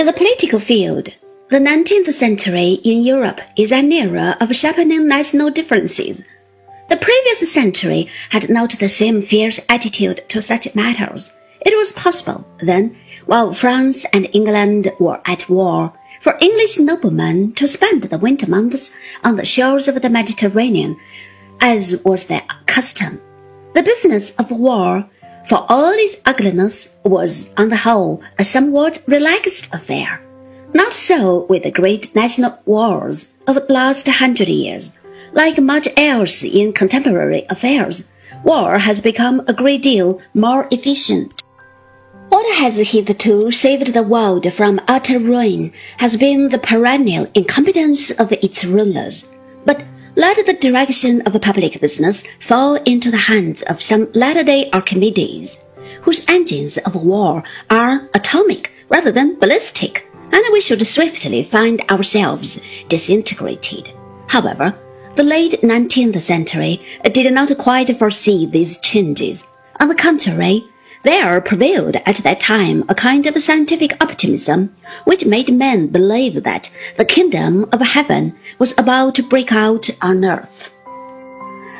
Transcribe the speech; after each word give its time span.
In 0.00 0.06
the 0.06 0.14
political 0.14 0.58
field, 0.58 1.10
the 1.50 1.58
19th 1.58 2.14
century 2.14 2.80
in 2.84 3.02
Europe 3.02 3.42
is 3.54 3.70
an 3.70 3.92
era 3.92 4.34
of 4.40 4.56
sharpening 4.56 5.06
national 5.06 5.50
differences. 5.50 6.22
The 6.88 6.96
previous 6.96 7.52
century 7.52 8.08
had 8.30 8.48
not 8.48 8.70
the 8.78 8.88
same 8.88 9.20
fierce 9.20 9.60
attitude 9.68 10.24
to 10.30 10.40
such 10.40 10.74
matters. 10.74 11.30
It 11.66 11.76
was 11.76 11.92
possible, 11.92 12.46
then, 12.60 12.96
while 13.26 13.52
France 13.52 14.06
and 14.14 14.26
England 14.32 14.90
were 14.98 15.20
at 15.26 15.50
war, 15.50 15.92
for 16.22 16.38
English 16.40 16.78
noblemen 16.78 17.52
to 17.56 17.68
spend 17.68 18.04
the 18.04 18.16
winter 18.16 18.48
months 18.48 18.90
on 19.22 19.36
the 19.36 19.44
shores 19.44 19.86
of 19.86 20.00
the 20.00 20.08
Mediterranean, 20.08 20.96
as 21.60 22.02
was 22.06 22.24
their 22.24 22.44
custom. 22.64 23.20
The 23.74 23.82
business 23.82 24.30
of 24.38 24.50
war, 24.50 25.06
for 25.46 25.64
all 25.68 25.92
its 25.92 26.16
ugliness, 26.26 26.94
was, 27.04 27.52
on 27.56 27.70
the 27.70 27.76
whole, 27.76 28.22
a 28.38 28.44
somewhat 28.44 29.02
relaxed 29.06 29.68
affair. 29.72 30.20
Not 30.72 30.94
so 30.94 31.46
with 31.48 31.64
the 31.64 31.70
great 31.70 32.14
national 32.14 32.58
wars 32.64 33.32
of 33.46 33.56
the 33.56 33.72
last 33.72 34.06
hundred 34.06 34.48
years. 34.48 34.90
Like 35.32 35.58
much 35.58 35.88
else 35.96 36.44
in 36.44 36.72
contemporary 36.72 37.44
affairs, 37.48 38.04
war 38.44 38.78
has 38.78 39.00
become 39.00 39.42
a 39.46 39.52
great 39.52 39.82
deal 39.82 40.20
more 40.34 40.68
efficient. 40.70 41.42
What 42.28 42.46
has 42.54 42.76
hitherto 42.78 43.50
saved 43.50 43.92
the 43.92 44.04
world 44.04 44.52
from 44.52 44.80
utter 44.86 45.18
ruin 45.18 45.72
has 45.96 46.16
been 46.16 46.48
the 46.48 46.58
perennial 46.58 47.26
incompetence 47.34 48.12
of 48.12 48.30
its 48.32 48.64
rulers. 48.64 49.26
But 49.64 49.82
let 50.16 50.44
the 50.44 50.52
direction 50.54 51.20
of 51.22 51.40
public 51.40 51.80
business 51.80 52.22
fall 52.40 52.74
into 52.84 53.10
the 53.10 53.16
hands 53.16 53.62
of 53.62 53.82
some 53.82 54.10
latter-day 54.12 54.70
Archimedes, 54.72 55.56
whose 56.02 56.24
engines 56.28 56.78
of 56.78 56.94
war 56.94 57.42
are 57.70 58.08
atomic 58.14 58.70
rather 58.88 59.12
than 59.12 59.38
ballistic, 59.38 60.06
and 60.32 60.44
we 60.52 60.60
should 60.60 60.84
swiftly 60.86 61.44
find 61.44 61.80
ourselves 61.90 62.60
disintegrated. 62.88 63.92
However, 64.28 64.74
the 65.16 65.22
late 65.24 65.60
19th 65.62 66.20
century 66.20 66.80
did 67.12 67.32
not 67.32 67.56
quite 67.58 67.98
foresee 67.98 68.46
these 68.46 68.78
changes. 68.78 69.44
On 69.80 69.88
the 69.88 69.94
contrary, 69.94 70.64
there 71.02 71.40
prevailed 71.40 71.96
at 72.06 72.16
that 72.16 72.40
time 72.40 72.84
a 72.88 72.94
kind 72.94 73.26
of 73.26 73.40
scientific 73.42 73.92
optimism 74.02 74.74
which 75.04 75.24
made 75.24 75.52
men 75.52 75.86
believe 75.86 76.42
that 76.42 76.68
the 76.96 77.04
kingdom 77.04 77.66
of 77.72 77.80
heaven 77.80 78.34
was 78.58 78.74
about 78.76 79.14
to 79.14 79.22
break 79.22 79.52
out 79.52 79.88
on 80.02 80.24
earth. 80.24 80.72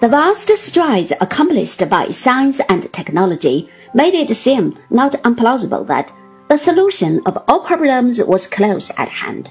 The 0.00 0.08
vast 0.08 0.50
strides 0.58 1.12
accomplished 1.20 1.88
by 1.88 2.10
science 2.10 2.60
and 2.68 2.92
technology 2.92 3.70
made 3.94 4.14
it 4.14 4.34
seem 4.34 4.76
not 4.90 5.12
implausible 5.22 5.86
that 5.86 6.12
the 6.48 6.58
solution 6.58 7.20
of 7.24 7.42
all 7.48 7.60
problems 7.60 8.20
was 8.22 8.46
close 8.46 8.90
at 8.98 9.08
hand. 9.08 9.48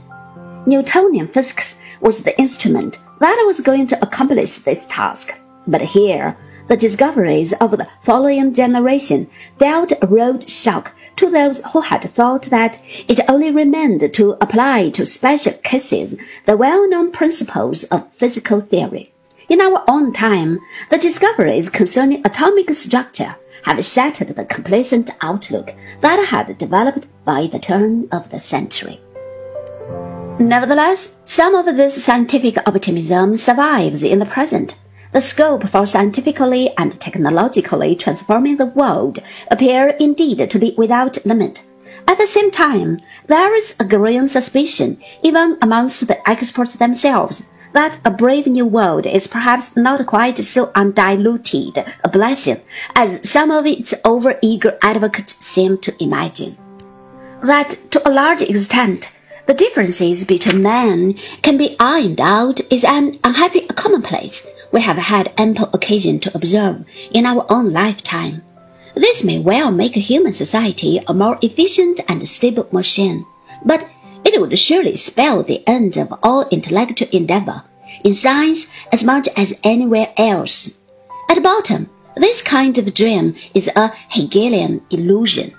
Newtonian 0.66 1.28
physics 1.28 1.78
was 2.02 2.20
the 2.20 2.38
instrument 2.40 3.00
that 3.20 3.44
was 3.46 3.62
going 3.62 3.88
to 3.88 4.04
accomplish 4.04 4.58
this 4.58 4.86
task. 4.86 5.34
But 5.66 5.82
here, 5.82 6.38
the 6.68 6.78
discoveries 6.78 7.54
of 7.54 7.72
the 7.72 7.88
following 8.02 8.54
generation 8.54 9.30
dealt 9.58 9.92
a 10.02 10.08
rude 10.08 10.50
shock 10.50 10.94
to 11.16 11.30
those 11.30 11.62
who 11.72 11.82
had 11.82 12.02
thought 12.04 12.44
that 12.44 12.80
it 13.08 13.20
only 13.28 13.52
remained 13.52 14.14
to 14.14 14.32
apply 14.42 14.90
to 14.90 15.06
special 15.06 15.54
cases 15.64 16.16
the 16.46 16.58
well-known 16.58 17.12
principles 17.12 17.84
of 17.86 18.12
physical 18.14 18.60
theory. 18.62 19.14
In 19.50 19.62
our 19.62 19.84
own 19.88 20.14
time, 20.14 20.60
the 20.90 20.98
discoveries 20.98 21.70
concerning 21.70 22.26
atomic 22.26 22.74
structure 22.74 23.36
have 23.64 23.86
shattered 23.86 24.30
the 24.30 24.46
complacent 24.46 25.12
outlook 25.22 25.74
that 26.02 26.26
had 26.26 26.58
developed 26.58 27.08
by 27.26 27.48
the 27.48 27.60
turn 27.60 28.08
of 28.12 28.30
the 28.30 28.40
century. 28.40 29.00
Nevertheless, 30.40 31.14
some 31.26 31.56
of 31.56 31.66
this 31.78 32.04
scientific 32.04 32.58
optimism 32.68 33.38
survives 33.38 34.02
in 34.02 34.20
the 34.20 34.26
present 34.26 34.76
the 35.14 35.22
scope 35.22 35.68
for 35.70 35.86
scientifically 35.86 36.74
and 36.78 37.00
technologically 37.00 37.96
transforming 37.96 38.58
the 38.58 38.66
world 38.66 39.20
appear 39.52 39.90
indeed 40.00 40.50
to 40.50 40.60
be 40.60 40.74
without 40.76 41.24
limit. 41.24 41.62
At 42.08 42.18
the 42.18 42.26
same 42.28 42.50
time, 42.50 43.00
there 43.28 43.56
is 43.56 43.76
a 43.80 43.86
growing 43.86 44.28
suspicion, 44.28 45.02
even 45.22 45.58
amongst 45.62 46.08
the 46.08 46.28
experts 46.28 46.76
themselves, 46.76 47.44
that 47.74 47.98
a 48.04 48.12
brave 48.12 48.48
new 48.48 48.66
world 48.66 49.06
is 49.06 49.28
perhaps 49.28 49.76
not 49.78 50.06
quite 50.08 50.38
so 50.40 50.72
undiluted 50.76 51.86
a 52.04 52.10
blessing 52.10 52.60
as 52.96 53.28
some 53.28 53.52
of 53.52 53.66
its 53.68 53.94
over-eager 54.06 54.78
advocates 54.82 55.44
seem 55.46 55.78
to 55.80 55.96
imagine. 56.04 56.58
That 57.44 57.78
to 57.92 58.08
a 58.08 58.12
large 58.12 58.42
extent, 58.42 59.12
the 59.46 59.54
differences 59.54 60.24
between 60.26 60.64
men 60.64 61.16
can 61.42 61.58
be 61.58 61.76
ironed 61.80 62.22
out 62.22 62.62
is 62.72 62.84
an 62.84 63.20
unhappy 63.24 63.68
commonplace 63.68 64.48
we 64.74 64.82
have 64.82 64.98
had 64.98 65.32
ample 65.38 65.70
occasion 65.72 66.20
to 66.20 66.36
observe 66.36 66.84
in 67.14 67.26
our 67.26 67.46
own 67.48 67.72
lifetime. 67.72 68.42
This 68.96 69.24
may 69.24 69.40
well 69.40 69.72
make 69.72 69.96
human 69.96 70.34
society 70.34 71.00
a 71.08 71.14
more 71.14 71.38
efficient 71.44 72.02
and 72.10 72.28
stable 72.28 72.68
machine, 72.72 73.24
but 73.64 73.88
it 74.26 74.42
would 74.42 74.58
surely 74.58 74.98
spell 74.98 75.44
the 75.44 75.62
end 75.68 75.96
of 75.96 76.12
all 76.24 76.50
intellectual 76.50 77.08
endeavor, 77.12 77.64
in 78.04 78.16
science 78.16 78.66
as 78.92 79.04
much 79.04 79.30
as 79.38 79.54
anywhere 79.64 80.12
else. 80.18 80.76
At 81.30 81.44
bottom, 81.44 81.90
this 82.16 82.42
kind 82.42 82.76
of 82.78 82.94
dream 82.96 83.36
is 83.54 83.70
a 83.76 83.92
Hegelian 84.10 84.82
illusion. 84.90 85.54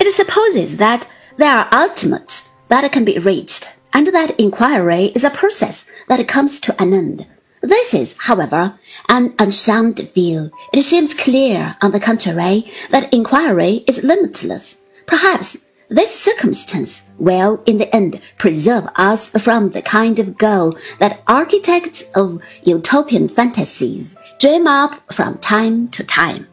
It 0.00 0.10
supposes 0.12 0.78
that 0.78 1.06
there 1.36 1.54
are 1.54 1.68
ultimates 1.72 2.48
that 2.68 2.90
can 2.90 3.04
be 3.04 3.18
reached, 3.18 3.68
and 3.92 4.06
that 4.08 4.38
inquiry 4.40 5.12
is 5.14 5.24
a 5.24 5.30
process 5.30 5.84
that 6.08 6.26
comes 6.26 6.58
to 6.60 6.82
an 6.82 6.94
end. 6.94 7.26
This 7.64 7.94
is, 7.94 8.14
however, 8.18 8.78
an 9.08 9.32
unsound 9.38 9.98
view. 10.12 10.50
It 10.74 10.82
seems 10.82 11.14
clear, 11.14 11.74
on 11.80 11.92
the 11.92 11.98
contrary, 11.98 12.70
that 12.90 13.12
inquiry 13.14 13.84
is 13.86 14.04
limitless. 14.04 14.82
Perhaps 15.06 15.56
this 15.88 16.14
circumstance 16.14 17.08
will, 17.18 17.62
in 17.64 17.78
the 17.78 17.94
end, 17.96 18.20
preserve 18.36 18.86
us 18.96 19.28
from 19.28 19.70
the 19.70 19.80
kind 19.80 20.18
of 20.18 20.36
goal 20.36 20.76
that 21.00 21.22
architects 21.26 22.02
of 22.14 22.42
utopian 22.64 23.28
fantasies 23.28 24.14
dream 24.38 24.66
up 24.66 25.00
from 25.10 25.38
time 25.38 25.88
to 25.88 26.04
time. 26.04 26.46